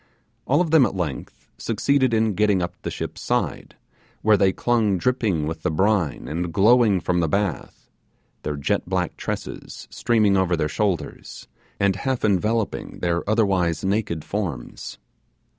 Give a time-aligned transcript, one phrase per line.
[0.47, 3.75] All of them at length succeeded in getting up the ship's side,
[4.23, 7.87] where they clung dripping with the brine and glowing from the bath,
[8.41, 11.47] their jet black tresses streaming over their shoulders,
[11.79, 14.97] and half enveloping their otherwise naked forms.